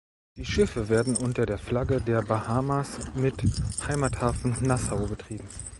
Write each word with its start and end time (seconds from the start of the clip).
Die 0.35 0.45
Schiffe 0.45 0.89
werden 0.89 1.15
unter 1.15 1.45
der 1.45 1.59
Flagge 1.59 2.01
der 2.01 2.23
Bahamas 2.23 2.97
mit 3.13 3.35
Heimathafen 3.87 4.57
Nassau 4.61 5.05
betrieben. 5.05 5.47